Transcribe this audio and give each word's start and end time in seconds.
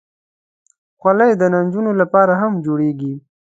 خولۍ 0.99 1.31
د 1.37 1.43
نجونو 1.55 1.91
لپاره 2.01 2.33
هم 2.41 2.51
جوړېږي. 2.65 3.13